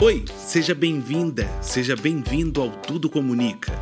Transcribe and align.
Oi, 0.00 0.24
seja 0.36 0.76
bem-vinda, 0.76 1.50
seja 1.60 1.96
bem-vindo 1.96 2.62
ao 2.62 2.70
Tudo 2.70 3.10
Comunica. 3.10 3.72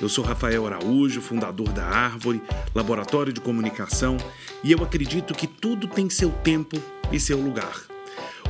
Eu 0.00 0.08
sou 0.08 0.24
Rafael 0.24 0.66
Araújo, 0.66 1.20
fundador 1.20 1.68
da 1.68 1.84
Árvore, 1.84 2.42
laboratório 2.74 3.32
de 3.32 3.40
comunicação, 3.40 4.16
e 4.64 4.72
eu 4.72 4.82
acredito 4.82 5.32
que 5.32 5.46
tudo 5.46 5.86
tem 5.86 6.10
seu 6.10 6.30
tempo 6.30 6.76
e 7.12 7.20
seu 7.20 7.40
lugar. 7.40 7.82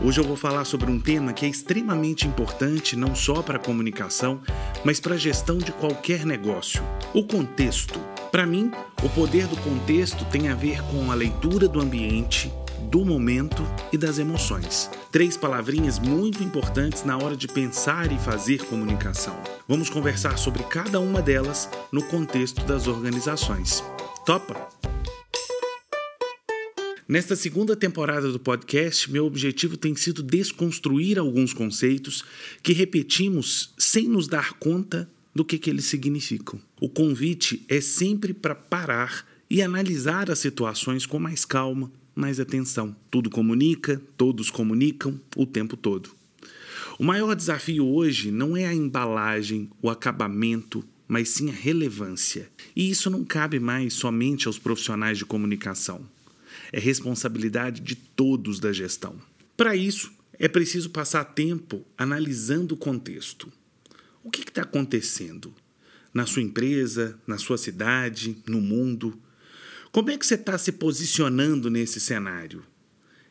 Hoje 0.03 0.19
eu 0.19 0.25
vou 0.25 0.35
falar 0.35 0.65
sobre 0.65 0.91
um 0.91 0.99
tema 0.99 1.35
que 1.35 1.45
é 1.45 1.49
extremamente 1.51 2.27
importante 2.27 2.97
não 2.97 3.15
só 3.15 3.43
para 3.43 3.59
a 3.59 3.63
comunicação, 3.63 4.41
mas 4.83 4.99
para 4.99 5.15
a 5.15 5.19
gestão 5.19 5.59
de 5.59 5.73
qualquer 5.73 6.25
negócio: 6.25 6.83
o 7.13 7.23
contexto. 7.23 8.01
Para 8.33 8.47
mim, 8.47 8.71
o 9.03 9.11
poder 9.11 9.47
do 9.47 9.59
contexto 9.59 10.25
tem 10.25 10.49
a 10.49 10.55
ver 10.55 10.81
com 10.85 11.13
a 11.13 11.15
leitura 11.15 11.69
do 11.69 11.83
ambiente, 11.83 12.51
do 12.89 13.05
momento 13.05 13.63
e 13.93 13.99
das 13.99 14.19
emoções. 14.19 14.91
Três 15.13 15.37
palavrinhas 15.37 15.99
muito 15.99 16.43
importantes 16.43 17.05
na 17.05 17.17
hora 17.17 17.37
de 17.37 17.47
pensar 17.47 18.11
e 18.11 18.19
fazer 18.19 18.65
comunicação. 18.65 19.37
Vamos 19.69 19.91
conversar 19.91 20.39
sobre 20.39 20.63
cada 20.65 20.99
uma 21.01 21.21
delas 21.21 21.69
no 21.93 22.03
contexto 22.03 22.65
das 22.65 22.87
organizações. 22.87 23.83
Topa? 24.25 24.69
Nesta 27.09 27.35
segunda 27.35 27.75
temporada 27.75 28.31
do 28.31 28.39
podcast, 28.39 29.11
meu 29.11 29.27
objetivo 29.27 29.77
tem 29.77 29.97
sido 29.97 30.23
desconstruir 30.23 31.19
alguns 31.19 31.53
conceitos 31.53 32.25
que 32.63 32.73
repetimos 32.73 33.75
sem 33.77 34.09
nos 34.09 34.29
dar 34.29 34.53
conta 34.55 35.11
do 35.35 35.45
que, 35.45 35.59
que 35.59 35.69
eles 35.69 35.87
significam. 35.87 36.61
O 36.81 36.89
convite 36.89 37.65
é 37.69 37.81
sempre 37.81 38.33
para 38.33 38.55
parar 38.55 39.27
e 39.51 39.61
analisar 39.61 40.31
as 40.31 40.39
situações 40.39 41.05
com 41.05 41.19
mais 41.19 41.45
calma, 41.45 41.91
mais 42.21 42.39
atenção. 42.39 42.95
Tudo 43.11 43.31
comunica, 43.31 44.01
todos 44.17 44.51
comunicam 44.51 45.21
o 45.35 45.47
tempo 45.47 45.77
todo. 45.77 46.11
O 46.99 47.05
maior 47.05 47.35
desafio 47.35 47.87
hoje 47.87 48.31
não 48.31 48.57
é 48.57 48.67
a 48.67 48.75
embalagem, 48.75 49.71
o 49.81 49.89
acabamento, 49.89 50.85
mas 51.09 51.31
sim 51.31 51.49
a 51.49 51.53
relevância. 51.53 52.51
E 52.77 52.91
isso 52.91 53.09
não 53.09 53.25
cabe 53.25 53.59
mais 53.59 53.95
somente 53.95 54.47
aos 54.47 54.59
profissionais 54.59 55.17
de 55.17 55.25
comunicação. 55.25 56.03
É 56.71 56.79
responsabilidade 56.79 57.81
de 57.81 57.95
todos 57.95 58.61
da 58.61 58.73
gestão. 58.73 59.17
Para 59.57 59.75
isso, 59.75 60.13
é 60.39 60.47
preciso 60.47 60.91
passar 60.91 61.25
tempo 61.25 61.85
analisando 61.97 62.75
o 62.75 62.79
contexto. 62.79 63.51
O 64.23 64.31
que 64.31 64.41
está 64.41 64.63
acontecendo 64.63 65.55
na 66.13 66.27
sua 66.27 66.43
empresa, 66.43 67.19
na 67.27 67.39
sua 67.39 67.57
cidade, 67.57 68.37
no 68.47 68.61
mundo? 68.61 69.19
Como 69.93 70.09
é 70.09 70.17
que 70.17 70.25
você 70.25 70.37
está 70.37 70.57
se 70.57 70.71
posicionando 70.71 71.69
nesse 71.69 71.99
cenário? 71.99 72.63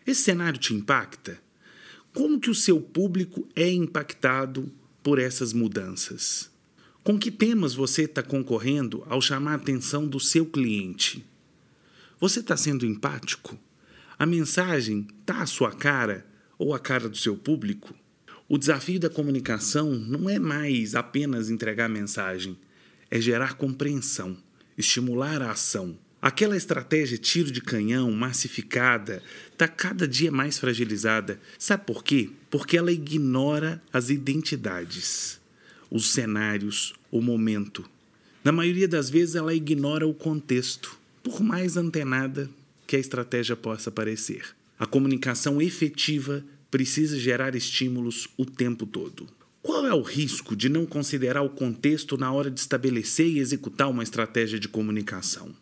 Esse 0.05 0.23
cenário 0.23 0.59
te 0.59 0.73
impacta? 0.73 1.41
Como 2.13 2.37
que 2.37 2.49
o 2.49 2.55
seu 2.55 2.81
público 2.81 3.47
é 3.55 3.71
impactado 3.71 4.69
por 5.01 5.19
essas 5.19 5.53
mudanças? 5.53 6.51
Com 7.01 7.17
que 7.17 7.31
temas 7.31 7.73
você 7.73 8.01
está 8.01 8.21
concorrendo 8.21 9.05
ao 9.07 9.21
chamar 9.21 9.53
a 9.53 9.55
atenção 9.55 10.05
do 10.05 10.19
seu 10.19 10.45
cliente? 10.45 11.25
Você 12.19 12.41
está 12.41 12.57
sendo 12.57 12.85
empático? 12.85 13.57
A 14.17 14.25
mensagem 14.25 15.07
está 15.21 15.41
à 15.41 15.45
sua 15.45 15.71
cara 15.71 16.25
ou 16.57 16.73
à 16.73 16.79
cara 16.79 17.07
do 17.07 17.15
seu 17.15 17.37
público? 17.37 17.95
O 18.49 18.57
desafio 18.57 18.99
da 18.99 19.09
comunicação 19.09 19.93
não 19.93 20.29
é 20.29 20.37
mais 20.37 20.93
apenas 20.93 21.49
entregar 21.49 21.87
mensagem, 21.87 22.57
é 23.09 23.21
gerar 23.21 23.53
compreensão, 23.53 24.35
estimular 24.77 25.41
a 25.41 25.51
ação 25.51 25.97
Aquela 26.21 26.57
estratégia 26.57 27.17
tiro 27.17 27.49
de 27.49 27.61
canhão 27.61 28.11
massificada 28.11 29.23
está 29.53 29.69
cada 29.69 30.05
dia 30.05 30.29
mais 30.29 30.59
fragilizada. 30.59 31.39
Sabe 31.57 31.85
por 31.85 32.03
quê? 32.03 32.29
Porque 32.49 32.77
ela 32.77 32.91
ignora 32.91 33.81
as 33.93 34.09
identidades, 34.09 35.39
os 35.89 36.11
cenários, 36.11 36.93
o 37.09 37.21
momento. 37.21 37.89
Na 38.43 38.51
maioria 38.51 38.87
das 38.87 39.09
vezes, 39.09 39.35
ela 39.35 39.53
ignora 39.53 40.05
o 40.05 40.13
contexto, 40.13 40.99
por 41.23 41.41
mais 41.41 41.77
antenada 41.77 42.49
que 42.85 42.97
a 42.97 42.99
estratégia 42.99 43.55
possa 43.55 43.89
parecer. 43.89 44.43
A 44.77 44.85
comunicação 44.85 45.61
efetiva 45.61 46.43
precisa 46.69 47.17
gerar 47.17 47.55
estímulos 47.55 48.27
o 48.37 48.45
tempo 48.45 48.85
todo. 48.85 49.25
Qual 49.61 49.85
é 49.85 49.93
o 49.93 50.01
risco 50.01 50.53
de 50.53 50.67
não 50.67 50.85
considerar 50.85 51.43
o 51.43 51.49
contexto 51.49 52.17
na 52.17 52.29
hora 52.31 52.51
de 52.51 52.59
estabelecer 52.59 53.27
e 53.27 53.39
executar 53.39 53.89
uma 53.89 54.03
estratégia 54.03 54.59
de 54.59 54.67
comunicação? 54.67 55.53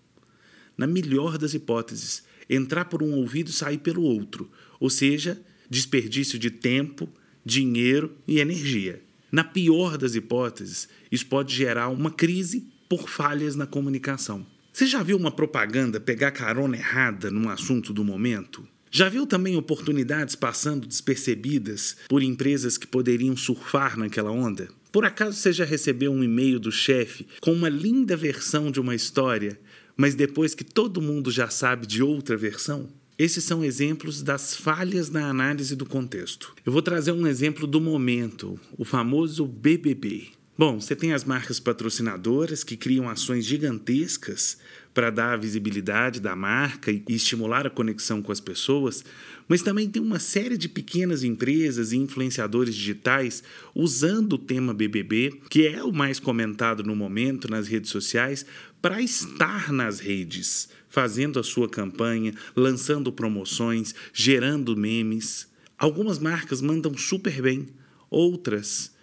Na 0.77 0.85
melhor 0.85 1.37
das 1.37 1.53
hipóteses, 1.53 2.23
entrar 2.49 2.85
por 2.85 3.01
um 3.01 3.13
ouvido 3.13 3.49
e 3.49 3.53
sair 3.53 3.79
pelo 3.79 4.03
outro, 4.03 4.49
ou 4.79 4.89
seja, 4.89 5.41
desperdício 5.69 6.37
de 6.37 6.49
tempo, 6.49 7.09
dinheiro 7.43 8.15
e 8.27 8.39
energia. 8.39 9.01
Na 9.31 9.43
pior 9.43 9.97
das 9.97 10.15
hipóteses, 10.15 10.87
isso 11.11 11.25
pode 11.25 11.53
gerar 11.53 11.89
uma 11.89 12.11
crise 12.11 12.67
por 12.87 13.09
falhas 13.09 13.55
na 13.55 13.65
comunicação. 13.65 14.45
Você 14.71 14.85
já 14.85 15.01
viu 15.01 15.17
uma 15.17 15.31
propaganda 15.31 15.99
pegar 15.99 16.31
carona 16.31 16.77
errada 16.77 17.31
num 17.31 17.49
assunto 17.49 17.91
do 17.91 18.03
momento? 18.03 18.65
Já 18.89 19.09
viu 19.09 19.27
também 19.27 19.57
oportunidades 19.57 20.35
passando 20.35 20.87
despercebidas 20.87 21.97
por 22.07 22.23
empresas 22.23 22.77
que 22.77 22.87
poderiam 22.87 23.35
surfar 23.35 23.97
naquela 23.97 24.31
onda? 24.31 24.69
Por 24.91 25.03
acaso 25.03 25.37
você 25.37 25.51
já 25.51 25.65
recebeu 25.65 26.11
um 26.11 26.23
e-mail 26.23 26.59
do 26.59 26.71
chefe 26.71 27.27
com 27.41 27.51
uma 27.51 27.67
linda 27.67 28.15
versão 28.15 28.71
de 28.71 28.79
uma 28.79 28.95
história 28.95 29.59
mas 29.97 30.13
depois 30.15 30.53
que 30.53 30.63
todo 30.63 31.01
mundo 31.01 31.31
já 31.31 31.49
sabe 31.49 31.87
de 31.87 32.03
outra 32.03 32.37
versão? 32.37 32.87
Esses 33.17 33.43
são 33.43 33.63
exemplos 33.63 34.21
das 34.21 34.55
falhas 34.55 35.09
na 35.09 35.27
análise 35.27 35.75
do 35.75 35.87
contexto. 35.87 36.53
Eu 36.63 36.71
vou 36.71 36.83
trazer 36.83 37.11
um 37.11 37.25
exemplo 37.25 37.65
do 37.65 37.81
momento, 37.81 38.59
o 38.77 38.85
famoso 38.85 39.47
BBB. 39.47 40.27
Bom, 40.55 40.79
você 40.79 40.95
tem 40.95 41.13
as 41.13 41.23
marcas 41.23 41.59
patrocinadoras 41.59 42.63
que 42.63 42.77
criam 42.77 43.09
ações 43.09 43.45
gigantescas 43.45 44.57
para 44.91 45.11
dar 45.11 45.33
a 45.33 45.37
visibilidade 45.37 46.19
da 46.19 46.35
marca 46.35 46.91
e 46.91 47.03
estimular 47.09 47.67
a 47.67 47.69
conexão 47.69 48.19
com 48.23 48.31
as 48.31 48.39
pessoas, 48.39 49.05
mas 49.47 49.61
também 49.61 49.87
tem 49.87 50.01
uma 50.01 50.17
série 50.17 50.57
de 50.57 50.67
pequenas 50.67 51.23
empresas 51.23 51.91
e 51.91 51.97
influenciadores 51.97 52.73
digitais 52.73 53.43
usando 53.75 54.33
o 54.33 54.37
tema 54.39 54.73
BBB, 54.73 55.39
que 55.51 55.67
é 55.67 55.83
o 55.83 55.93
mais 55.93 56.19
comentado 56.19 56.83
no 56.83 56.95
momento 56.95 57.47
nas 57.47 57.67
redes 57.67 57.91
sociais, 57.91 58.43
para 58.87 59.01
estar 59.01 59.73
nas 59.73 59.99
redes, 59.99 60.69
fazendo 60.87 61.41
a 61.41 61.43
sua 61.43 61.67
campanha, 61.67 62.33
lançando 62.55 63.11
promoções, 63.11 63.93
gerando 64.13 64.77
memes. 64.77 65.45
Algumas 65.77 66.19
marcas 66.19 66.61
mandam 66.61 66.97
super 66.97 67.41
bem, 67.41 67.67
outras 68.09 68.95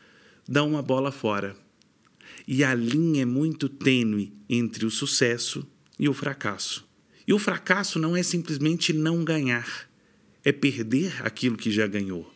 dão 0.48 0.70
uma 0.70 0.80
bola 0.80 1.12
fora. 1.12 1.54
E 2.48 2.64
a 2.64 2.72
linha 2.72 3.24
é 3.24 3.26
muito 3.26 3.68
tênue 3.68 4.32
entre 4.48 4.86
o 4.86 4.90
sucesso 4.90 5.68
e 5.98 6.08
o 6.08 6.14
fracasso. 6.14 6.88
E 7.26 7.34
o 7.34 7.38
fracasso 7.38 7.98
não 7.98 8.16
é 8.16 8.22
simplesmente 8.22 8.90
não 8.90 9.22
ganhar, 9.22 9.86
é 10.42 10.50
perder 10.50 11.14
aquilo 11.22 11.58
que 11.58 11.70
já 11.70 11.86
ganhou: 11.86 12.32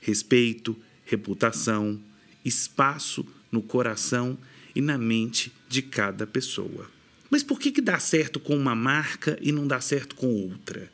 respeito, 0.00 0.74
reputação, 1.04 2.00
espaço 2.42 3.22
no 3.52 3.60
coração 3.60 4.38
e 4.76 4.80
na 4.82 4.98
mente 4.98 5.50
de 5.68 5.80
cada 5.80 6.26
pessoa. 6.26 6.88
Mas 7.30 7.42
por 7.42 7.58
que, 7.58 7.72
que 7.72 7.80
dá 7.80 7.98
certo 7.98 8.38
com 8.38 8.54
uma 8.54 8.76
marca 8.76 9.38
e 9.40 9.50
não 9.50 9.66
dá 9.66 9.80
certo 9.80 10.14
com 10.14 10.28
outra? 10.28 10.92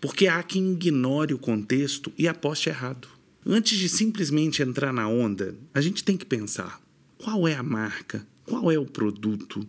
Porque 0.00 0.26
há 0.26 0.42
quem 0.42 0.72
ignore 0.72 1.32
o 1.32 1.38
contexto 1.38 2.12
e 2.18 2.26
aposte 2.26 2.68
errado. 2.68 3.08
Antes 3.46 3.78
de 3.78 3.88
simplesmente 3.88 4.60
entrar 4.60 4.92
na 4.92 5.08
onda, 5.08 5.56
a 5.72 5.80
gente 5.80 6.02
tem 6.02 6.16
que 6.16 6.26
pensar: 6.26 6.80
qual 7.16 7.46
é 7.46 7.54
a 7.54 7.62
marca? 7.62 8.26
Qual 8.44 8.70
é 8.70 8.78
o 8.78 8.84
produto? 8.84 9.66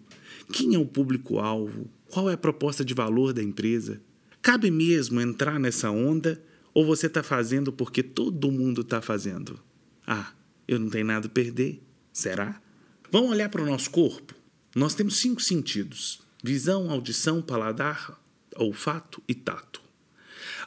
Quem 0.52 0.74
é 0.74 0.80
o 0.80 0.86
público-alvo? 0.86 1.88
Qual 2.10 2.30
é 2.30 2.34
a 2.34 2.38
proposta 2.38 2.84
de 2.84 2.94
valor 2.94 3.34
da 3.34 3.44
empresa? 3.44 4.02
Cabe 4.42 4.72
mesmo 4.72 5.22
entrar 5.22 5.60
nessa 5.60 5.92
onda 5.92 6.42
ou 6.74 6.86
você 6.86 7.06
está 7.06 7.22
fazendo 7.22 7.72
porque 7.72 8.02
todo 8.02 8.52
mundo 8.52 8.82
está 8.82 9.02
fazendo? 9.02 9.60
Ah, 10.06 10.32
eu 10.68 10.80
não 10.80 10.90
tenho 10.90 11.06
nada 11.06 11.28
a 11.28 11.30
perder. 11.30 11.82
Será? 12.12 12.60
Vamos 13.10 13.32
olhar 13.32 13.48
para 13.48 13.62
o 13.62 13.66
nosso 13.66 13.90
corpo? 13.90 14.36
Nós 14.76 14.94
temos 14.94 15.18
cinco 15.18 15.42
sentidos: 15.42 16.20
visão, 16.44 16.92
audição, 16.92 17.42
paladar, 17.42 18.20
olfato 18.56 19.24
e 19.28 19.34
tato. 19.34 19.82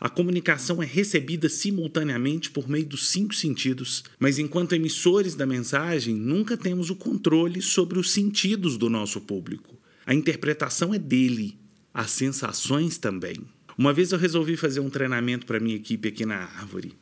A 0.00 0.08
comunicação 0.08 0.82
é 0.82 0.86
recebida 0.86 1.50
simultaneamente 1.50 2.50
por 2.50 2.66
meio 2.66 2.86
dos 2.86 3.08
cinco 3.08 3.34
sentidos, 3.34 4.04
mas 4.18 4.38
enquanto 4.38 4.74
emissores 4.74 5.34
da 5.34 5.44
mensagem, 5.44 6.14
nunca 6.14 6.56
temos 6.56 6.88
o 6.88 6.96
controle 6.96 7.60
sobre 7.60 7.98
os 7.98 8.10
sentidos 8.10 8.78
do 8.78 8.88
nosso 8.88 9.20
público. 9.20 9.78
A 10.06 10.14
interpretação 10.14 10.94
é 10.94 10.98
dele, 10.98 11.58
as 11.92 12.10
sensações 12.10 12.96
também. 12.96 13.36
Uma 13.76 13.92
vez 13.92 14.12
eu 14.12 14.18
resolvi 14.18 14.56
fazer 14.56 14.80
um 14.80 14.88
treinamento 14.88 15.44
para 15.44 15.60
minha 15.60 15.76
equipe 15.76 16.08
aqui 16.08 16.24
na 16.24 16.36
Árvore. 16.36 16.96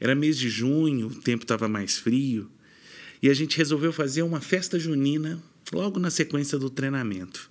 Era 0.00 0.14
mês 0.14 0.36
de 0.36 0.50
junho, 0.50 1.06
o 1.06 1.14
tempo 1.14 1.44
estava 1.44 1.68
mais 1.68 1.98
frio, 1.98 2.50
e 3.22 3.28
a 3.30 3.34
gente 3.34 3.56
resolveu 3.56 3.92
fazer 3.92 4.22
uma 4.22 4.40
festa 4.40 4.78
junina 4.78 5.42
logo 5.72 5.98
na 5.98 6.10
sequência 6.10 6.58
do 6.58 6.70
treinamento. 6.70 7.50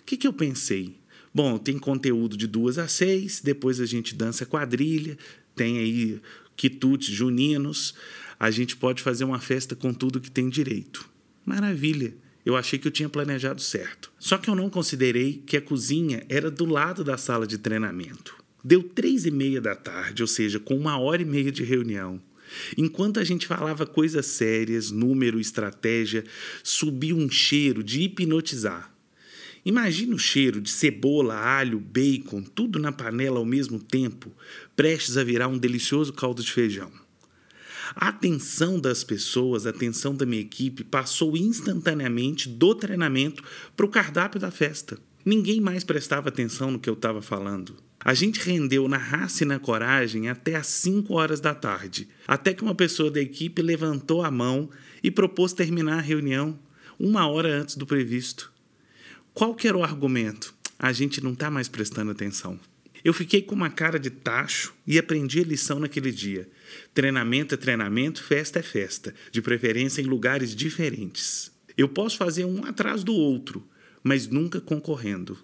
O 0.00 0.04
que, 0.04 0.16
que 0.16 0.26
eu 0.26 0.32
pensei? 0.32 0.96
Bom, 1.34 1.58
tem 1.58 1.78
conteúdo 1.78 2.36
de 2.36 2.46
duas 2.46 2.78
a 2.78 2.88
seis, 2.88 3.40
depois 3.42 3.80
a 3.80 3.86
gente 3.86 4.14
dança 4.14 4.46
quadrilha, 4.46 5.18
tem 5.54 5.78
aí 5.78 6.20
quitutes 6.56 7.14
juninos. 7.14 7.94
a 8.38 8.50
gente 8.50 8.76
pode 8.76 9.02
fazer 9.02 9.24
uma 9.24 9.40
festa 9.40 9.74
com 9.74 9.92
tudo 9.92 10.20
que 10.20 10.30
tem 10.30 10.48
direito. 10.48 11.08
Maravilha! 11.44 12.14
Eu 12.44 12.54
achei 12.54 12.78
que 12.78 12.86
eu 12.86 12.92
tinha 12.92 13.08
planejado 13.08 13.60
certo. 13.60 14.12
Só 14.20 14.38
que 14.38 14.48
eu 14.48 14.54
não 14.54 14.70
considerei 14.70 15.42
que 15.44 15.56
a 15.56 15.60
cozinha 15.60 16.24
era 16.28 16.48
do 16.48 16.64
lado 16.64 17.02
da 17.02 17.18
sala 17.18 17.44
de 17.44 17.58
treinamento. 17.58 18.36
Deu 18.62 18.82
três 18.82 19.26
e 19.26 19.30
meia 19.30 19.60
da 19.60 19.74
tarde, 19.74 20.22
ou 20.22 20.26
seja, 20.28 20.60
com 20.60 20.76
uma 20.76 20.96
hora 20.96 21.22
e 21.22 21.24
meia 21.24 21.50
de 21.50 21.64
reunião. 21.64 22.22
Enquanto 22.76 23.20
a 23.20 23.24
gente 23.24 23.46
falava 23.46 23.86
coisas 23.86 24.26
sérias, 24.26 24.90
número, 24.90 25.40
estratégia, 25.40 26.24
subiu 26.62 27.16
um 27.16 27.30
cheiro 27.30 27.82
de 27.82 28.02
hipnotizar. 28.02 28.92
Imagina 29.64 30.14
o 30.14 30.18
cheiro 30.18 30.60
de 30.60 30.70
cebola, 30.70 31.34
alho, 31.34 31.80
bacon, 31.80 32.40
tudo 32.42 32.78
na 32.78 32.92
panela 32.92 33.38
ao 33.38 33.44
mesmo 33.44 33.80
tempo, 33.80 34.32
prestes 34.76 35.16
a 35.16 35.24
virar 35.24 35.48
um 35.48 35.58
delicioso 35.58 36.12
caldo 36.12 36.42
de 36.42 36.52
feijão. 36.52 36.92
A 37.94 38.08
atenção 38.08 38.80
das 38.80 39.04
pessoas, 39.04 39.66
a 39.66 39.70
atenção 39.70 40.14
da 40.14 40.26
minha 40.26 40.42
equipe 40.42 40.84
passou 40.84 41.36
instantaneamente 41.36 42.48
do 42.48 42.74
treinamento 42.74 43.42
para 43.76 43.86
o 43.86 43.88
cardápio 43.88 44.40
da 44.40 44.50
festa. 44.50 44.98
Ninguém 45.26 45.60
mais 45.60 45.82
prestava 45.82 46.28
atenção 46.28 46.70
no 46.70 46.78
que 46.78 46.88
eu 46.88 46.94
estava 46.94 47.20
falando. 47.20 47.74
A 47.98 48.14
gente 48.14 48.38
rendeu 48.38 48.86
na 48.86 48.96
raça 48.96 49.42
e 49.42 49.46
na 49.46 49.58
coragem 49.58 50.28
até 50.28 50.54
às 50.54 50.68
5 50.68 51.12
horas 51.12 51.40
da 51.40 51.52
tarde, 51.52 52.08
até 52.28 52.54
que 52.54 52.62
uma 52.62 52.76
pessoa 52.76 53.10
da 53.10 53.20
equipe 53.20 53.60
levantou 53.60 54.22
a 54.22 54.30
mão 54.30 54.70
e 55.02 55.10
propôs 55.10 55.52
terminar 55.52 55.98
a 55.98 56.00
reunião 56.00 56.56
uma 56.96 57.26
hora 57.26 57.48
antes 57.48 57.76
do 57.76 57.84
previsto. 57.84 58.52
Qual 59.34 59.52
que 59.52 59.66
era 59.66 59.76
o 59.76 59.82
argumento? 59.82 60.54
A 60.78 60.92
gente 60.92 61.20
não 61.20 61.32
está 61.32 61.50
mais 61.50 61.66
prestando 61.66 62.12
atenção. 62.12 62.56
Eu 63.04 63.12
fiquei 63.12 63.42
com 63.42 63.56
uma 63.56 63.68
cara 63.68 63.98
de 63.98 64.10
tacho 64.10 64.74
e 64.86 64.96
aprendi 64.96 65.40
a 65.40 65.44
lição 65.44 65.80
naquele 65.80 66.12
dia. 66.12 66.48
Treinamento 66.94 67.52
é 67.52 67.56
treinamento, 67.56 68.22
festa 68.22 68.60
é 68.60 68.62
festa, 68.62 69.12
de 69.32 69.42
preferência 69.42 70.00
em 70.00 70.04
lugares 70.04 70.54
diferentes. 70.54 71.50
Eu 71.76 71.88
posso 71.88 72.16
fazer 72.16 72.44
um 72.44 72.64
atrás 72.64 73.02
do 73.02 73.12
outro, 73.12 73.66
mas 74.06 74.28
nunca 74.28 74.60
concorrendo, 74.60 75.36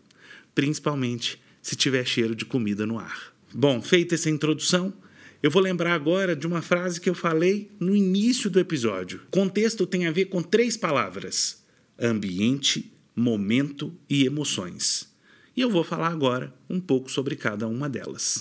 principalmente 0.54 1.42
se 1.60 1.74
tiver 1.74 2.06
cheiro 2.06 2.32
de 2.32 2.44
comida 2.44 2.86
no 2.86 2.96
ar. 2.96 3.34
Bom, 3.52 3.82
feita 3.82 4.14
essa 4.14 4.30
introdução, 4.30 4.94
eu 5.42 5.50
vou 5.50 5.60
lembrar 5.60 5.94
agora 5.94 6.36
de 6.36 6.46
uma 6.46 6.62
frase 6.62 7.00
que 7.00 7.10
eu 7.10 7.14
falei 7.14 7.72
no 7.80 7.92
início 7.96 8.48
do 8.48 8.60
episódio. 8.60 9.22
Contexto 9.32 9.84
tem 9.84 10.06
a 10.06 10.12
ver 10.12 10.26
com 10.26 10.40
três 10.40 10.76
palavras: 10.76 11.64
ambiente, 12.00 12.92
momento 13.16 13.92
e 14.08 14.24
emoções. 14.24 15.12
E 15.56 15.60
eu 15.60 15.68
vou 15.68 15.82
falar 15.82 16.12
agora 16.12 16.54
um 16.70 16.78
pouco 16.78 17.10
sobre 17.10 17.34
cada 17.34 17.66
uma 17.66 17.88
delas. 17.88 18.40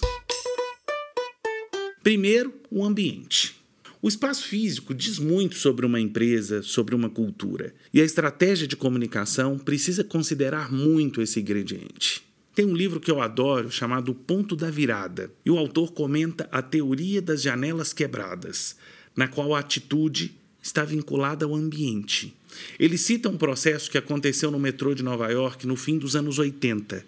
Primeiro, 2.03 2.53
o 2.69 2.85
ambiente. 2.85 3.59
O 4.03 4.07
espaço 4.07 4.47
físico 4.47 4.95
diz 4.95 5.19
muito 5.19 5.55
sobre 5.55 5.85
uma 5.85 5.99
empresa, 5.99 6.63
sobre 6.63 6.95
uma 6.95 7.07
cultura, 7.07 7.71
e 7.93 8.01
a 8.01 8.03
estratégia 8.03 8.65
de 8.65 8.75
comunicação 8.75 9.59
precisa 9.59 10.03
considerar 10.03 10.71
muito 10.71 11.21
esse 11.21 11.39
ingrediente. 11.39 12.23
Tem 12.55 12.65
um 12.65 12.73
livro 12.75 12.99
que 12.99 13.11
eu 13.11 13.21
adoro 13.21 13.69
chamado 13.69 14.15
Ponto 14.15 14.55
da 14.55 14.71
Virada, 14.71 15.31
e 15.45 15.51
o 15.51 15.57
autor 15.57 15.91
comenta 15.91 16.49
a 16.51 16.63
teoria 16.63 17.21
das 17.21 17.43
janelas 17.43 17.93
quebradas, 17.93 18.75
na 19.15 19.27
qual 19.27 19.53
a 19.53 19.59
atitude 19.59 20.35
está 20.63 20.83
vinculada 20.83 21.45
ao 21.45 21.53
ambiente. 21.53 22.35
Ele 22.79 22.97
cita 22.97 23.29
um 23.29 23.37
processo 23.37 23.91
que 23.91 23.99
aconteceu 23.99 24.49
no 24.49 24.59
metrô 24.59 24.95
de 24.95 25.03
Nova 25.03 25.29
York 25.29 25.67
no 25.67 25.75
fim 25.75 25.99
dos 25.99 26.15
anos 26.15 26.39
80. 26.39 27.05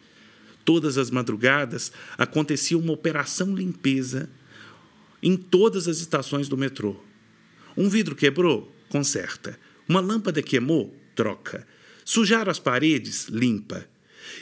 Todas 0.64 1.00
as 1.00 1.10
madrugadas 1.10 1.92
acontecia 2.20 2.78
uma 2.78 2.94
operação 2.94 3.56
limpeza 3.56 4.30
em 5.24 5.36
todas 5.36 5.88
as 5.88 6.00
estações 6.00 6.48
do 6.48 6.56
metrô. 6.56 6.96
Um 7.76 7.90
vidro 7.90 8.16
quebrou? 8.16 8.72
Conserta. 8.90 9.58
Uma 9.90 10.00
lâmpada 10.00 10.44
queimou? 10.44 10.96
Troca. 11.16 11.66
Sujaram 12.06 12.52
as 12.52 12.60
paredes? 12.60 13.28
Limpa. 13.30 13.88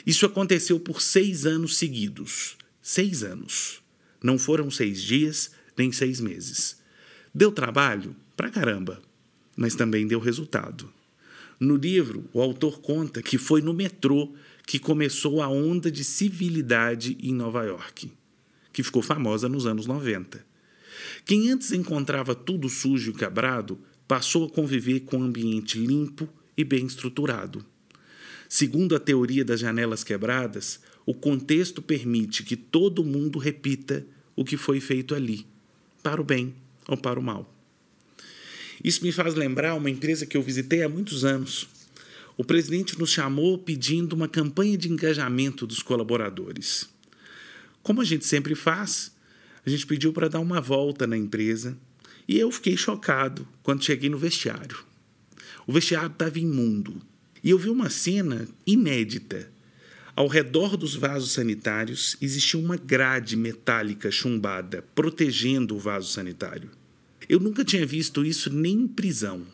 Isso 0.06 0.26
aconteceu 0.26 0.78
por 0.78 1.00
seis 1.00 1.46
anos 1.46 1.76
seguidos. 1.76 2.58
Seis 2.82 3.22
anos. 3.22 3.80
Não 4.22 4.38
foram 4.38 4.70
seis 4.70 5.02
dias, 5.02 5.52
nem 5.78 5.90
seis 5.90 6.20
meses. 6.20 6.76
Deu 7.34 7.50
trabalho? 7.50 8.14
Pra 8.36 8.50
caramba 8.50 9.00
mas 9.56 9.74
também 9.74 10.06
deu 10.06 10.18
resultado. 10.18 10.92
No 11.58 11.76
livro, 11.76 12.28
o 12.32 12.40
autor 12.40 12.80
conta 12.80 13.22
que 13.22 13.38
foi 13.38 13.62
no 13.62 13.72
metrô 13.72 14.32
que 14.66 14.78
começou 14.78 15.42
a 15.42 15.48
onda 15.48 15.90
de 15.90 16.04
civilidade 16.04 17.16
em 17.20 17.32
Nova 17.32 17.64
York, 17.64 18.10
que 18.72 18.82
ficou 18.82 19.02
famosa 19.02 19.48
nos 19.48 19.66
anos 19.66 19.86
90. 19.86 20.44
Quem 21.24 21.50
antes 21.50 21.72
encontrava 21.72 22.34
tudo 22.34 22.68
sujo 22.68 23.10
e 23.10 23.14
quebrado 23.14 23.78
passou 24.06 24.44
a 24.44 24.50
conviver 24.50 25.00
com 25.00 25.18
um 25.18 25.24
ambiente 25.24 25.78
limpo 25.78 26.28
e 26.56 26.64
bem 26.64 26.86
estruturado. 26.86 27.64
Segundo 28.48 28.94
a 28.94 29.00
teoria 29.00 29.44
das 29.44 29.60
janelas 29.60 30.04
quebradas, 30.04 30.80
o 31.06 31.14
contexto 31.14 31.80
permite 31.80 32.42
que 32.42 32.56
todo 32.56 33.04
mundo 33.04 33.38
repita 33.38 34.06
o 34.36 34.44
que 34.44 34.56
foi 34.56 34.80
feito 34.80 35.14
ali, 35.14 35.46
para 36.02 36.20
o 36.20 36.24
bem 36.24 36.54
ou 36.86 36.96
para 36.96 37.18
o 37.18 37.22
mal. 37.22 37.50
Isso 38.82 39.04
me 39.04 39.12
faz 39.12 39.34
lembrar 39.34 39.74
uma 39.74 39.90
empresa 39.90 40.26
que 40.26 40.36
eu 40.36 40.42
visitei 40.42 40.82
há 40.82 40.88
muitos 40.88 41.24
anos. 41.24 41.68
O 42.36 42.44
presidente 42.44 42.98
nos 42.98 43.10
chamou 43.10 43.56
pedindo 43.56 44.14
uma 44.14 44.28
campanha 44.28 44.76
de 44.76 44.90
engajamento 44.90 45.66
dos 45.66 45.82
colaboradores. 45.82 46.88
Como 47.82 48.00
a 48.00 48.04
gente 48.04 48.26
sempre 48.26 48.54
faz, 48.54 49.11
a 49.64 49.70
gente 49.70 49.86
pediu 49.86 50.12
para 50.12 50.28
dar 50.28 50.40
uma 50.40 50.60
volta 50.60 51.06
na 51.06 51.16
empresa 51.16 51.76
e 52.26 52.38
eu 52.38 52.50
fiquei 52.50 52.76
chocado 52.76 53.46
quando 53.62 53.84
cheguei 53.84 54.10
no 54.10 54.18
vestiário. 54.18 54.84
O 55.66 55.72
vestiário 55.72 56.08
estava 56.08 56.38
imundo 56.38 57.00
e 57.42 57.50
eu 57.50 57.58
vi 57.58 57.70
uma 57.70 57.88
cena 57.88 58.48
inédita. 58.66 59.50
Ao 60.14 60.26
redor 60.26 60.76
dos 60.76 60.94
vasos 60.94 61.32
sanitários 61.32 62.16
existia 62.20 62.58
uma 62.60 62.76
grade 62.76 63.36
metálica 63.36 64.10
chumbada 64.10 64.84
protegendo 64.94 65.74
o 65.76 65.78
vaso 65.78 66.10
sanitário. 66.10 66.70
Eu 67.28 67.40
nunca 67.40 67.64
tinha 67.64 67.86
visto 67.86 68.24
isso 68.24 68.52
nem 68.52 68.74
em 68.74 68.88
prisão. 68.88 69.46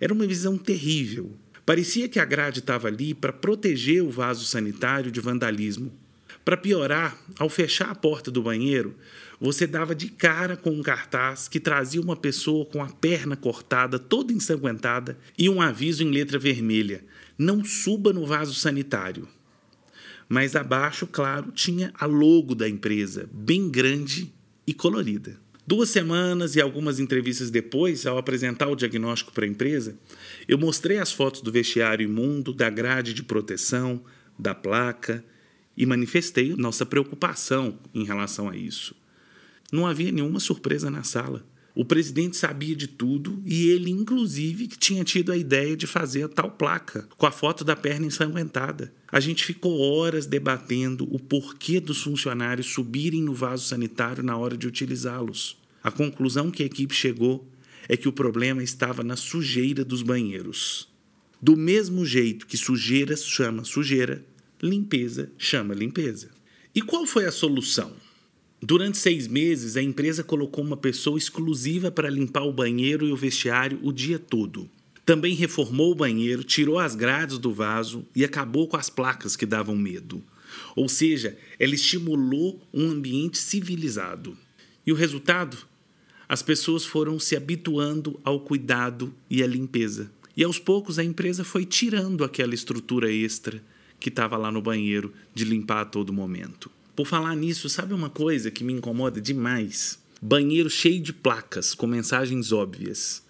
Era 0.00 0.14
uma 0.14 0.26
visão 0.26 0.56
terrível. 0.56 1.32
Parecia 1.66 2.08
que 2.08 2.18
a 2.18 2.24
grade 2.24 2.60
estava 2.60 2.88
ali 2.88 3.12
para 3.12 3.32
proteger 3.32 4.02
o 4.02 4.10
vaso 4.10 4.44
sanitário 4.44 5.10
de 5.10 5.20
vandalismo. 5.20 5.92
Para 6.48 6.56
piorar, 6.56 7.14
ao 7.38 7.50
fechar 7.50 7.90
a 7.90 7.94
porta 7.94 8.30
do 8.30 8.42
banheiro, 8.42 8.96
você 9.38 9.66
dava 9.66 9.94
de 9.94 10.08
cara 10.08 10.56
com 10.56 10.70
um 10.70 10.80
cartaz 10.80 11.46
que 11.46 11.60
trazia 11.60 12.00
uma 12.00 12.16
pessoa 12.16 12.64
com 12.64 12.82
a 12.82 12.86
perna 12.86 13.36
cortada, 13.36 13.98
toda 13.98 14.32
ensanguentada, 14.32 15.18
e 15.36 15.50
um 15.50 15.60
aviso 15.60 16.02
em 16.02 16.10
letra 16.10 16.38
vermelha: 16.38 17.04
não 17.36 17.62
suba 17.62 18.14
no 18.14 18.24
vaso 18.24 18.54
sanitário. 18.54 19.28
Mas 20.26 20.56
abaixo, 20.56 21.06
claro, 21.06 21.52
tinha 21.52 21.92
a 21.92 22.06
logo 22.06 22.54
da 22.54 22.66
empresa, 22.66 23.28
bem 23.30 23.68
grande 23.68 24.32
e 24.66 24.72
colorida. 24.72 25.38
Duas 25.66 25.90
semanas 25.90 26.56
e 26.56 26.62
algumas 26.62 26.98
entrevistas 26.98 27.50
depois, 27.50 28.06
ao 28.06 28.16
apresentar 28.16 28.68
o 28.68 28.74
diagnóstico 28.74 29.32
para 29.32 29.44
a 29.44 29.48
empresa, 29.48 29.98
eu 30.48 30.56
mostrei 30.56 30.96
as 30.96 31.12
fotos 31.12 31.42
do 31.42 31.52
vestiário 31.52 32.04
imundo, 32.04 32.54
da 32.54 32.70
grade 32.70 33.12
de 33.12 33.22
proteção, 33.22 34.02
da 34.38 34.54
placa 34.54 35.22
e 35.78 35.86
manifestei 35.86 36.56
nossa 36.56 36.84
preocupação 36.84 37.78
em 37.94 38.04
relação 38.04 38.48
a 38.48 38.56
isso. 38.56 38.96
Não 39.70 39.86
havia 39.86 40.10
nenhuma 40.10 40.40
surpresa 40.40 40.90
na 40.90 41.04
sala. 41.04 41.46
O 41.72 41.84
presidente 41.84 42.36
sabia 42.36 42.74
de 42.74 42.88
tudo 42.88 43.40
e 43.46 43.68
ele, 43.68 43.88
inclusive, 43.88 44.66
tinha 44.66 45.04
tido 45.04 45.30
a 45.30 45.36
ideia 45.36 45.76
de 45.76 45.86
fazer 45.86 46.24
a 46.24 46.28
tal 46.28 46.50
placa, 46.50 47.08
com 47.16 47.24
a 47.24 47.30
foto 47.30 47.62
da 47.62 47.76
perna 47.76 48.06
ensanguentada. 48.06 48.92
A 49.12 49.20
gente 49.20 49.44
ficou 49.44 49.78
horas 49.78 50.26
debatendo 50.26 51.06
o 51.14 51.20
porquê 51.20 51.78
dos 51.78 52.02
funcionários 52.02 52.66
subirem 52.66 53.22
no 53.22 53.32
vaso 53.32 53.64
sanitário 53.64 54.24
na 54.24 54.36
hora 54.36 54.56
de 54.56 54.66
utilizá-los. 54.66 55.56
A 55.80 55.92
conclusão 55.92 56.50
que 56.50 56.64
a 56.64 56.66
equipe 56.66 56.92
chegou 56.92 57.48
é 57.88 57.96
que 57.96 58.08
o 58.08 58.12
problema 58.12 58.64
estava 58.64 59.04
na 59.04 59.14
sujeira 59.14 59.84
dos 59.84 60.02
banheiros. 60.02 60.88
Do 61.40 61.56
mesmo 61.56 62.04
jeito 62.04 62.48
que 62.48 62.56
sujeira 62.56 63.16
chama 63.16 63.62
sujeira, 63.62 64.24
limpeza 64.62 65.30
chama 65.38 65.74
limpeza. 65.74 66.30
E 66.74 66.82
qual 66.82 67.06
foi 67.06 67.24
a 67.24 67.32
solução? 67.32 67.92
Durante 68.60 68.98
seis 68.98 69.28
meses, 69.28 69.76
a 69.76 69.82
empresa 69.82 70.24
colocou 70.24 70.64
uma 70.64 70.76
pessoa 70.76 71.16
exclusiva 71.16 71.90
para 71.90 72.10
limpar 72.10 72.42
o 72.42 72.52
banheiro 72.52 73.06
e 73.06 73.12
o 73.12 73.16
vestiário 73.16 73.78
o 73.82 73.92
dia 73.92 74.18
todo. 74.18 74.68
Também 75.06 75.34
reformou 75.34 75.92
o 75.92 75.94
banheiro, 75.94 76.42
tirou 76.42 76.78
as 76.78 76.94
grades 76.94 77.38
do 77.38 77.52
vaso 77.52 78.04
e 78.14 78.24
acabou 78.24 78.66
com 78.66 78.76
as 78.76 78.90
placas 78.90 79.36
que 79.36 79.46
davam 79.46 79.76
medo. 79.76 80.22
Ou 80.74 80.88
seja, 80.88 81.38
ela 81.58 81.74
estimulou 81.74 82.60
um 82.74 82.90
ambiente 82.90 83.38
civilizado. 83.38 84.36
E 84.84 84.92
o 84.92 84.96
resultado? 84.96 85.56
As 86.28 86.42
pessoas 86.42 86.84
foram 86.84 87.18
se 87.18 87.36
habituando 87.36 88.20
ao 88.24 88.40
cuidado 88.40 89.14
e 89.30 89.42
à 89.42 89.46
limpeza. 89.46 90.10
E 90.36 90.44
aos 90.44 90.58
poucos 90.58 90.98
a 90.98 91.04
empresa 91.04 91.42
foi 91.42 91.64
tirando 91.64 92.22
aquela 92.24 92.54
estrutura 92.54 93.10
extra 93.10 93.62
que 93.98 94.08
estava 94.08 94.36
lá 94.36 94.50
no 94.50 94.62
banheiro 94.62 95.12
de 95.34 95.44
limpar 95.44 95.80
a 95.80 95.84
todo 95.84 96.12
momento. 96.12 96.70
Por 96.94 97.06
falar 97.06 97.36
nisso, 97.36 97.68
sabe 97.68 97.94
uma 97.94 98.10
coisa 98.10 98.50
que 98.50 98.64
me 98.64 98.72
incomoda 98.72 99.20
demais? 99.20 99.98
Banheiro 100.20 100.68
cheio 100.68 101.00
de 101.00 101.12
placas 101.12 101.74
com 101.74 101.86
mensagens 101.86 102.50
óbvias. 102.50 103.22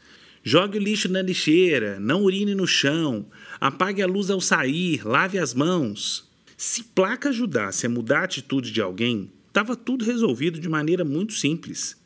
Jogue 0.43 0.79
o 0.79 0.81
lixo 0.81 1.09
na 1.09 1.21
lixeira, 1.21 2.01
não 2.01 2.23
urine 2.23 2.55
no 2.55 2.67
chão, 2.67 3.27
apague 3.61 4.01
a 4.01 4.07
luz 4.07 4.31
ao 4.31 4.41
sair, 4.41 5.07
lave 5.07 5.39
as 5.39 5.53
mãos. 5.53 6.27
Se 6.57 6.83
placa 6.83 7.29
ajudasse 7.29 7.87
a 7.87 7.91
mudar 7.91 8.21
a 8.21 8.25
atitude 8.25 8.73
de 8.73 8.81
alguém, 8.81 9.31
estava 9.49 9.77
tudo 9.77 10.05
resolvido 10.05 10.59
de 10.59 10.69
maneira 10.69 11.05
muito 11.05 11.35
simples. 11.35 11.97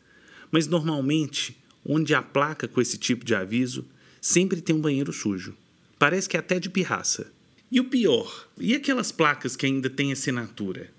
Mas 0.51 0.67
normalmente, 0.67 1.57
onde 1.87 2.15
há 2.15 2.23
placa 2.23 2.67
com 2.67 2.81
esse 2.81 2.99
tipo 2.99 3.25
de 3.25 3.35
aviso, 3.35 3.85
sempre 4.21 4.61
tem 4.61 4.75
um 4.75 4.81
banheiro 4.81 5.13
sujo. 5.13 5.55
Parece 5.99 6.29
que 6.29 6.37
é 6.37 6.41
até 6.41 6.59
de 6.59 6.69
pirraça. 6.69 7.33
E 7.75 7.81
o 7.81 7.85
pior, 7.85 8.51
e 8.61 8.75
aquelas 8.75 9.11
placas 9.11 9.57
que 9.57 9.65
ainda 9.65 9.89
têm 9.89 10.13
assinatura? 10.13 10.91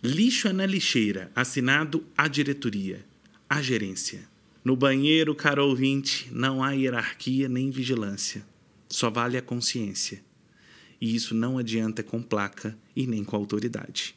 Lixo 0.00 0.46
é 0.46 0.52
na 0.52 0.64
lixeira, 0.64 1.32
assinado 1.34 2.06
a 2.16 2.28
diretoria, 2.28 3.04
a 3.50 3.60
gerência. 3.60 4.20
No 4.64 4.76
banheiro, 4.76 5.34
caro 5.34 5.66
ouvinte, 5.66 6.28
não 6.30 6.62
há 6.62 6.70
hierarquia 6.70 7.48
nem 7.48 7.72
vigilância. 7.72 8.46
Só 8.88 9.10
vale 9.10 9.36
a 9.36 9.42
consciência. 9.42 10.22
E 11.00 11.12
isso 11.12 11.34
não 11.34 11.58
adianta 11.58 12.04
com 12.04 12.22
placa 12.22 12.78
e 12.94 13.04
nem 13.04 13.24
com 13.24 13.34
autoridade. 13.34 14.14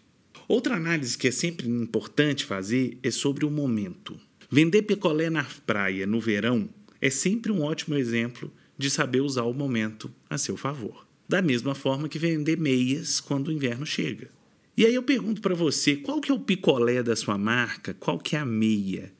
Outra 0.47 0.75
análise 0.75 1.17
que 1.17 1.29
é 1.29 1.31
sempre 1.31 1.67
importante 1.67 2.45
fazer 2.45 2.99
é 3.01 3.09
sobre 3.09 3.45
o 3.45 3.49
momento. 3.49 4.15
Vender 4.47 4.83
picolé 4.83 5.31
na 5.31 5.43
praia 5.65 6.05
no 6.05 6.21
verão 6.21 6.69
é 7.01 7.09
sempre 7.09 7.51
um 7.51 7.63
ótimo 7.63 7.95
exemplo 7.95 8.53
de 8.77 8.91
saber 8.91 9.21
usar 9.21 9.45
o 9.45 9.55
momento 9.55 10.13
a 10.29 10.37
seu 10.37 10.55
favor. 10.55 11.04
Da 11.27 11.41
mesma 11.41 11.73
forma 11.73 12.07
que 12.07 12.19
vender 12.19 12.57
meias 12.57 13.19
quando 13.19 13.47
o 13.47 13.51
inverno 13.51 13.85
chega. 13.85 14.29
E 14.77 14.85
aí 14.85 14.93
eu 14.93 15.01
pergunto 15.01 15.41
para 15.41 15.55
você, 15.55 15.95
qual 15.95 16.21
que 16.21 16.31
é 16.31 16.35
o 16.35 16.39
picolé 16.39 17.01
da 17.01 17.15
sua 17.15 17.37
marca? 17.37 17.93
Qual 17.93 18.19
que 18.19 18.35
é 18.35 18.39
a 18.39 18.45
meia? 18.45 19.11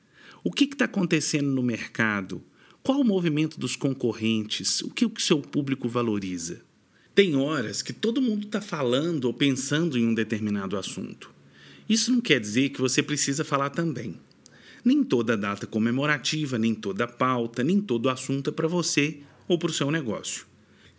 O 0.44 0.52
que 0.52 0.66
está 0.66 0.86
acontecendo 0.86 1.50
no 1.50 1.64
mercado? 1.64 2.44
Qual 2.84 3.00
o 3.00 3.06
movimento 3.06 3.60
dos 3.60 3.76
concorrentes? 3.76 4.82
O 4.82 4.92
que 4.92 5.06
o 5.06 5.12
seu 5.18 5.40
público 5.40 5.90
valoriza? 5.90 6.62
Tem 7.16 7.36
horas 7.36 7.82
que 7.82 7.94
todo 7.94 8.22
mundo 8.22 8.46
está 8.46 8.62
falando 8.62 9.26
ou 9.26 9.34
pensando 9.34 9.98
em 9.98 10.06
um 10.06 10.14
determinado 10.14 10.78
assunto. 10.78 11.34
Isso 11.88 12.12
não 12.12 12.22
quer 12.22 12.40
dizer 12.40 12.70
que 12.70 12.82
você 12.82 13.02
precisa 13.02 13.44
falar 13.44 13.70
também. 13.70 14.20
Nem 14.84 15.04
toda 15.04 15.38
data 15.38 15.66
comemorativa, 15.66 16.60
nem 16.60 16.76
toda 16.76 17.08
pauta, 17.08 17.64
nem 17.64 17.80
todo 17.82 18.10
assunto 18.10 18.50
é 18.50 18.54
para 18.54 18.68
você 18.68 19.22
ou 19.48 19.58
para 19.58 19.72
o 19.72 19.74
seu 19.74 19.90
negócio. 19.90 20.46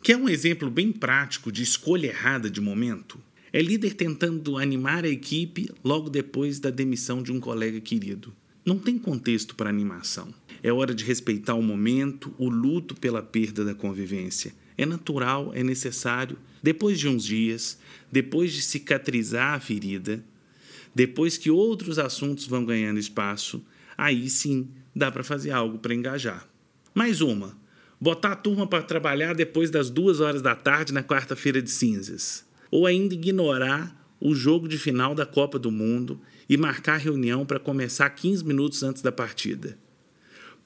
Quer 0.07 0.17
um 0.17 0.29
exemplo 0.29 0.71
bem 0.71 0.93
prático 0.93 1.51
de 1.51 1.65
escolha 1.65 2.07
errada 2.07 2.49
de 2.49 2.61
momento? 2.61 3.19
É 3.53 3.61
líder 3.61 3.95
tentando 3.95 4.57
animar 4.57 5.05
a 5.05 5.09
equipe 5.09 5.69
logo 5.83 6.09
depois 6.09 6.61
da 6.61 6.71
demissão 6.71 7.21
de 7.21 7.33
um 7.33 7.41
colega 7.41 7.81
querido. 7.81 8.33
Não 8.65 8.79
tem 8.79 9.01
contexto 9.01 9.57
para 9.57 9.69
animação. 9.69 10.33
É 10.63 10.73
hora 10.73 10.95
de 10.95 11.03
respeitar 11.03 11.55
o 11.55 11.63
momento, 11.63 12.33
o 12.39 12.49
luto 12.49 12.95
pela 12.95 13.21
perda 13.21 13.65
da 13.65 13.75
convivência. 13.75 14.55
É 14.79 14.87
natural, 14.87 15.51
é 15.53 15.65
necessário. 15.65 16.39
Depois 16.63 17.01
de 17.01 17.09
uns 17.09 17.25
dias, 17.25 17.77
depois 18.13 18.53
de 18.53 18.63
cicatrizar 18.63 19.55
a 19.55 19.61
ferida, 19.61 20.25
depois 20.95 21.37
que 21.37 21.51
outros 21.51 21.99
assuntos 21.99 22.47
vão 22.47 22.65
ganhando 22.65 23.01
espaço, 23.01 23.61
aí 23.99 24.31
sim 24.31 24.69
dá 24.95 25.11
para 25.11 25.25
fazer 25.25 25.51
algo 25.51 25.81
para 25.81 25.97
engajar. 25.97 26.49
Mais 26.95 27.21
uma: 27.21 27.59
botar 28.01 28.33
a 28.33 28.37
turma 28.37 28.67
para 28.67 28.83
trabalhar 28.83 29.35
depois 29.35 29.71
das 29.71 29.91
duas 29.91 30.21
horas 30.21 30.43
da 30.43 30.55
tarde 30.55 30.93
na 30.93 31.03
quarta-feira 31.03 31.61
de 31.63 31.71
cinzas. 31.71 32.45
Ou 32.71 32.87
ainda 32.87 33.15
ignorar 33.15 34.07
o 34.21 34.35
jogo 34.35 34.69
de 34.69 34.79
final 34.79 35.15
da 35.15 35.27
Copa 35.27 35.59
do 35.59 35.71
Mundo 35.71 36.21
e 36.49 36.57
marcar 36.57 36.99
reunião 36.99 37.45
para 37.45 37.59
começar 37.59 38.09
15 38.11 38.45
minutos 38.45 38.83
antes 38.83 39.03
da 39.03 39.13
partida. 39.13 39.79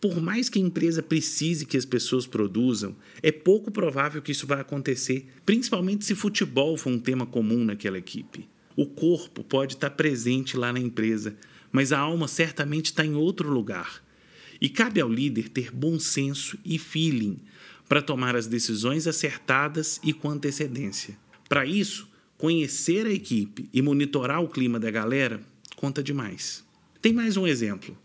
Por 0.00 0.20
mais 0.20 0.49
que 0.49 0.58
a 0.58 0.62
empresa 0.62 1.02
precise 1.02 1.66
que 1.66 1.76
as 1.76 1.84
pessoas 1.84 2.26
produzam, 2.26 2.96
é 3.22 3.30
pouco 3.30 3.70
provável 3.70 4.22
que 4.22 4.32
isso 4.32 4.46
vai 4.46 4.60
acontecer, 4.60 5.26
principalmente 5.44 6.06
se 6.06 6.14
futebol 6.14 6.76
for 6.76 6.90
um 6.90 6.99
tema 6.99 7.26
comum 7.26 7.64
naquela 7.64 7.99
equipe. 7.99 8.49
O 8.75 8.87
corpo 8.87 9.44
pode 9.44 9.75
estar 9.75 9.90
presente 9.90 10.56
lá 10.56 10.72
na 10.72 10.80
empresa, 10.80 11.37
mas 11.70 11.92
a 11.92 11.99
alma 11.99 12.26
certamente 12.26 12.87
está 12.87 13.04
em 13.04 13.14
outro 13.14 13.50
lugar. 13.50 14.02
E 14.61 14.69
cabe 14.69 15.00
ao 15.00 15.09
líder 15.09 15.49
ter 15.49 15.71
bom 15.71 15.99
senso 15.99 16.59
e 16.64 16.79
feeling 16.79 17.38
para 17.88 18.02
tomar 18.02 18.37
as 18.37 18.47
decisões 18.47 19.07
acertadas 19.07 19.99
e 20.05 20.12
com 20.12 20.31
antecedência. 20.31 21.17
Para 21.49 21.67
isso, 21.67 22.09
conhecer 22.38 23.07
a 23.07 23.12
equipe 23.12 23.69
e 23.73 23.83
monitorar 23.83 24.40
o 24.43 24.49
clima 24.49 24.79
da 24.79 24.90
galera 24.90 25.40
conta 25.75 26.02
demais. 26.02 26.64
Tem 27.02 27.12
mais 27.12 27.37
um 27.37 27.47
exemplo. 27.47 27.97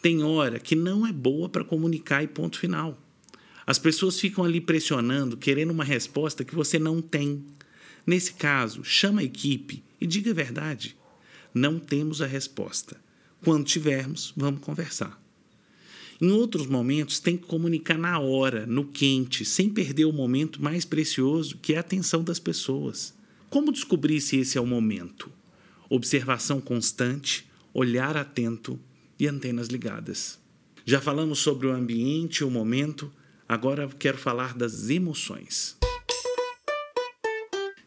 Tem 0.00 0.22
hora 0.22 0.60
que 0.60 0.76
não 0.76 1.06
é 1.06 1.12
boa 1.12 1.48
para 1.48 1.64
comunicar 1.64 2.22
e 2.22 2.28
ponto 2.28 2.58
final. 2.58 2.96
As 3.66 3.78
pessoas 3.78 4.20
ficam 4.20 4.44
ali 4.44 4.60
pressionando, 4.60 5.36
querendo 5.36 5.70
uma 5.70 5.84
resposta 5.84 6.44
que 6.44 6.54
você 6.54 6.78
não 6.78 7.00
tem. 7.00 7.42
Nesse 8.06 8.34
caso, 8.34 8.84
chama 8.84 9.22
a 9.22 9.24
equipe 9.24 9.82
e 9.98 10.06
diga 10.06 10.30
a 10.30 10.34
verdade. 10.34 10.96
Não 11.54 11.78
temos 11.78 12.20
a 12.20 12.26
resposta. 12.26 13.02
Quando 13.42 13.64
tivermos, 13.64 14.34
vamos 14.36 14.60
conversar. 14.60 15.23
Em 16.20 16.30
outros 16.30 16.66
momentos, 16.66 17.20
tem 17.20 17.36
que 17.36 17.46
comunicar 17.46 17.98
na 17.98 18.18
hora, 18.18 18.66
no 18.66 18.84
quente, 18.84 19.44
sem 19.44 19.68
perder 19.68 20.04
o 20.04 20.12
momento 20.12 20.62
mais 20.62 20.84
precioso, 20.84 21.58
que 21.58 21.74
é 21.74 21.76
a 21.76 21.80
atenção 21.80 22.22
das 22.22 22.38
pessoas. 22.38 23.14
Como 23.50 23.72
descobrir 23.72 24.20
se 24.20 24.36
esse 24.38 24.58
é 24.58 24.60
o 24.60 24.66
momento? 24.66 25.30
observação 25.88 26.60
constante, 26.60 27.46
olhar 27.72 28.16
atento 28.16 28.78
e 29.18 29.26
antenas 29.26 29.68
ligadas. 29.68 30.40
Já 30.84 31.00
falamos 31.00 31.38
sobre 31.38 31.66
o 31.66 31.72
ambiente 31.72 32.44
o 32.44 32.50
momento, 32.50 33.12
agora 33.48 33.88
quero 33.98 34.18
falar 34.18 34.54
das 34.54 34.90
emoções. 34.90 35.76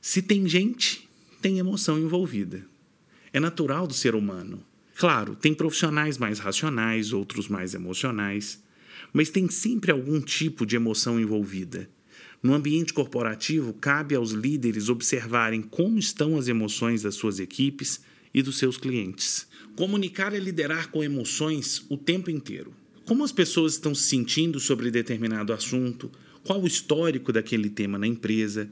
Se 0.01 0.21
tem 0.21 0.47
gente, 0.47 1.07
tem 1.41 1.59
emoção 1.59 1.99
envolvida. 1.99 2.65
É 3.33 3.39
natural 3.39 3.85
do 3.85 3.93
ser 3.93 4.15
humano. 4.15 4.63
Claro, 4.97 5.35
tem 5.35 5.53
profissionais 5.53 6.17
mais 6.17 6.39
racionais, 6.39 7.13
outros 7.13 7.47
mais 7.47 7.75
emocionais, 7.75 8.63
mas 9.13 9.29
tem 9.29 9.47
sempre 9.47 9.91
algum 9.91 10.19
tipo 10.19 10.65
de 10.65 10.75
emoção 10.75 11.19
envolvida. 11.19 11.87
No 12.41 12.55
ambiente 12.55 12.93
corporativo, 12.93 13.73
cabe 13.73 14.15
aos 14.15 14.31
líderes 14.31 14.89
observarem 14.89 15.61
como 15.61 15.99
estão 15.99 16.35
as 16.35 16.47
emoções 16.47 17.03
das 17.03 17.13
suas 17.13 17.39
equipes 17.39 18.01
e 18.33 18.41
dos 18.41 18.57
seus 18.57 18.75
clientes. 18.75 19.47
Comunicar 19.75 20.33
é 20.33 20.39
liderar 20.39 20.89
com 20.89 21.03
emoções 21.03 21.85
o 21.89 21.95
tempo 21.95 22.31
inteiro. 22.31 22.73
Como 23.05 23.23
as 23.23 23.31
pessoas 23.31 23.73
estão 23.73 23.93
se 23.93 24.01
sentindo 24.01 24.59
sobre 24.59 24.89
determinado 24.89 25.53
assunto, 25.53 26.11
qual 26.43 26.59
o 26.59 26.67
histórico 26.67 27.31
daquele 27.31 27.69
tema 27.69 27.99
na 27.99 28.07
empresa, 28.07 28.67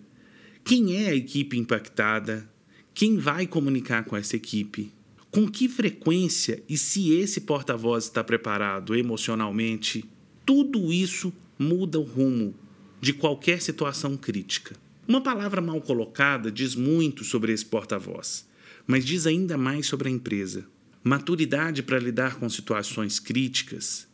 quem 0.64 1.06
é 1.06 1.10
a 1.10 1.16
equipe 1.16 1.56
impactada, 1.56 2.50
quem 2.96 3.18
vai 3.18 3.46
comunicar 3.46 4.04
com 4.06 4.18
essa 4.18 4.36
equipe, 4.36 4.92
com 5.36 5.50
que 5.50 5.68
frequência 5.68 6.64
e 6.70 6.78
se 6.78 7.12
esse 7.12 7.42
porta-voz 7.42 8.06
está 8.06 8.24
preparado 8.24 8.96
emocionalmente, 8.96 10.06
tudo 10.46 10.94
isso 10.94 11.34
muda 11.60 12.00
o 12.00 12.04
rumo 12.04 12.56
de 13.02 13.12
qualquer 13.12 13.62
situação 13.62 14.16
crítica. 14.16 14.78
Uma 15.06 15.20
palavra 15.20 15.60
mal 15.60 15.82
colocada 15.82 16.50
diz 16.50 16.74
muito 16.74 17.26
sobre 17.26 17.52
esse 17.52 17.66
porta-voz, 17.66 18.48
mas 18.88 19.04
diz 19.04 19.28
ainda 19.28 19.58
mais 19.58 19.88
sobre 19.88 20.08
a 20.08 20.12
empresa. 20.12 20.66
Maturidade 21.04 21.84
para 21.84 22.00
lidar 22.00 22.40
com 22.40 22.48
situações 22.48 23.20
críticas, 23.20 24.08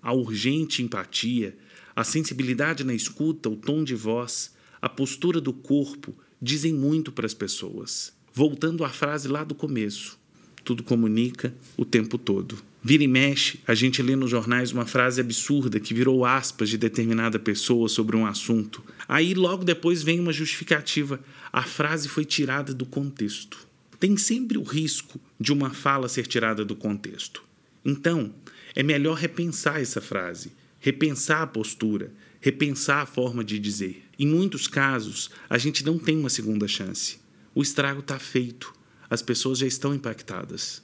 a 0.00 0.14
urgente 0.14 0.82
empatia, 0.82 1.54
a 1.94 2.02
sensibilidade 2.02 2.82
na 2.82 2.94
escuta, 2.94 3.50
o 3.50 3.56
tom 3.56 3.84
de 3.84 3.94
voz, 3.94 4.54
a 4.80 4.88
postura 4.88 5.38
do 5.38 5.52
corpo 5.52 6.16
dizem 6.40 6.72
muito 6.72 7.12
para 7.12 7.26
as 7.26 7.34
pessoas. 7.34 8.14
Voltando 8.32 8.86
à 8.86 8.88
frase 8.88 9.28
lá 9.28 9.44
do 9.44 9.54
começo, 9.54 10.21
tudo 10.64 10.82
comunica 10.82 11.54
o 11.76 11.84
tempo 11.84 12.16
todo. 12.18 12.56
Vira 12.82 13.04
e 13.04 13.08
mexe, 13.08 13.60
a 13.66 13.74
gente 13.74 14.02
lê 14.02 14.16
nos 14.16 14.30
jornais 14.30 14.72
uma 14.72 14.84
frase 14.84 15.20
absurda 15.20 15.78
que 15.78 15.94
virou 15.94 16.24
aspas 16.24 16.68
de 16.68 16.76
determinada 16.76 17.38
pessoa 17.38 17.88
sobre 17.88 18.16
um 18.16 18.26
assunto. 18.26 18.82
Aí 19.08 19.34
logo 19.34 19.64
depois 19.64 20.02
vem 20.02 20.18
uma 20.18 20.32
justificativa. 20.32 21.20
A 21.52 21.62
frase 21.62 22.08
foi 22.08 22.24
tirada 22.24 22.74
do 22.74 22.84
contexto. 22.84 23.58
Tem 24.00 24.16
sempre 24.16 24.58
o 24.58 24.64
risco 24.64 25.20
de 25.38 25.52
uma 25.52 25.70
fala 25.70 26.08
ser 26.08 26.26
tirada 26.26 26.64
do 26.64 26.74
contexto. 26.74 27.44
Então, 27.84 28.34
é 28.74 28.82
melhor 28.82 29.16
repensar 29.16 29.80
essa 29.80 30.00
frase, 30.00 30.52
repensar 30.80 31.42
a 31.42 31.46
postura, 31.46 32.12
repensar 32.40 33.02
a 33.02 33.06
forma 33.06 33.44
de 33.44 33.60
dizer. 33.60 34.02
Em 34.18 34.26
muitos 34.26 34.66
casos, 34.66 35.30
a 35.48 35.56
gente 35.56 35.84
não 35.84 35.98
tem 35.98 36.18
uma 36.18 36.28
segunda 36.28 36.66
chance. 36.66 37.20
O 37.54 37.62
estrago 37.62 38.00
está 38.00 38.18
feito, 38.18 38.72
as 39.12 39.20
pessoas 39.20 39.58
já 39.58 39.66
estão 39.66 39.94
impactadas. 39.94 40.82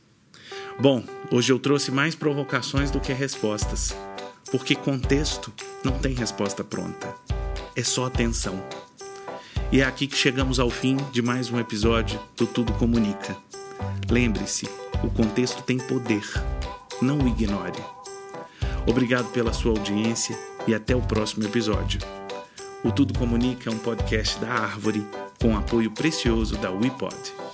Bom, 0.78 1.02
hoje 1.30 1.50
eu 1.50 1.58
trouxe 1.58 1.90
mais 1.90 2.14
provocações 2.14 2.90
do 2.90 3.00
que 3.00 3.10
respostas, 3.10 3.96
porque 4.50 4.74
contexto 4.74 5.50
não 5.82 5.98
tem 5.98 6.12
resposta 6.12 6.62
pronta, 6.62 7.14
é 7.74 7.82
só 7.82 8.04
atenção. 8.04 8.62
E 9.72 9.80
é 9.80 9.84
aqui 9.84 10.06
que 10.06 10.16
chegamos 10.16 10.60
ao 10.60 10.68
fim 10.68 10.98
de 11.10 11.22
mais 11.22 11.50
um 11.50 11.58
episódio 11.58 12.20
do 12.36 12.46
Tudo 12.46 12.74
Comunica. 12.74 13.34
Lembre-se, 14.10 14.68
o 15.02 15.08
contexto 15.08 15.62
tem 15.62 15.78
poder. 15.78 16.22
não 17.00 17.16
o 17.20 17.28
ignore. 17.28 17.82
Obrigado 18.86 19.30
pela 19.32 19.54
sua 19.54 19.70
audiência 19.70 20.38
e 20.66 20.74
até 20.74 20.94
o 20.94 21.00
próximo 21.00 21.46
episódio. 21.46 21.98
O 22.84 22.92
Tudo 22.92 23.18
Comunica 23.18 23.70
é 23.70 23.72
um 23.72 23.78
podcast 23.78 24.38
da 24.38 24.50
Árvore 24.50 25.02
com 25.40 25.56
apoio 25.56 25.90
precioso 25.90 26.58
da 26.58 26.70
WePod. 26.70 27.47